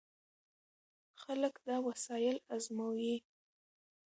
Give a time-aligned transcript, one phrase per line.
[1.21, 3.15] خلک دا وسایل ازمويي.